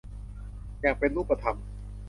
[0.81, 1.57] อย่างเป็นรูปธรรม